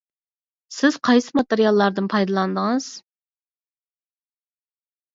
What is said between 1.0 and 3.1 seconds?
قايسى ماتېرىياللاردىن پايدىلاندىڭىز؟